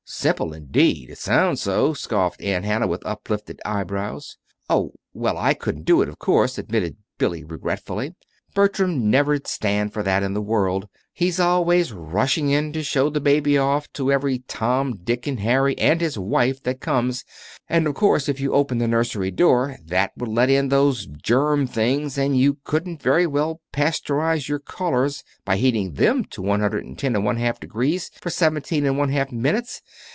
"Simple, 0.13 0.51
indeed! 0.53 1.09
It 1.09 1.19
sounds 1.19 1.61
so," 1.61 1.93
scoffed 1.93 2.41
Aunt 2.41 2.65
Hannah, 2.65 2.85
with 2.85 3.05
uplifted 3.05 3.61
eyebrows. 3.65 4.37
"Oh, 4.69 4.91
well, 5.13 5.37
I 5.37 5.53
couldn't 5.53 5.85
do 5.85 6.01
it, 6.01 6.09
of 6.09 6.19
course," 6.19 6.57
admitted 6.57 6.97
Billy, 7.17 7.45
regretfully. 7.45 8.15
"Bertram 8.53 9.09
never'd 9.09 9.47
stand 9.47 9.93
for 9.93 10.03
that 10.03 10.21
in 10.21 10.33
the 10.33 10.41
world. 10.41 10.89
He's 11.13 11.39
always 11.39 11.93
rushing 11.93 12.49
in 12.49 12.73
to 12.73 12.83
show 12.83 13.09
the 13.09 13.21
baby 13.21 13.57
off 13.57 13.91
to 13.93 14.11
every 14.11 14.39
Tom, 14.39 14.97
Dick 14.97 15.25
and 15.27 15.39
Harry 15.39 15.77
and 15.77 16.01
his 16.01 16.17
wife 16.19 16.61
that 16.63 16.81
comes; 16.81 17.23
and 17.69 17.87
of 17.87 17.93
course 17.95 18.27
if 18.27 18.41
you 18.41 18.51
opened 18.53 18.81
the 18.81 18.89
nursery 18.89 19.31
door, 19.31 19.77
that 19.85 20.11
would 20.17 20.29
let 20.29 20.49
in 20.49 20.67
those 20.67 21.05
germ 21.05 21.65
things, 21.65 22.17
and 22.17 22.37
you 22.37 22.57
couldn't 22.65 23.01
very 23.01 23.27
well 23.27 23.61
pasteurize 23.71 24.49
your 24.49 24.59
callers 24.59 25.23
by 25.45 25.55
heating 25.55 25.93
them 25.93 26.25
to 26.25 26.41
one 26.41 26.59
hundred 26.59 26.83
and 26.83 26.99
ten 26.99 27.15
and 27.15 27.23
one 27.23 27.37
half 27.37 27.57
degrees 27.57 28.11
for 28.21 28.29
seventeen 28.29 28.85
and 28.85 28.97
one 28.97 29.09
half 29.09 29.31
minutes! 29.31 29.81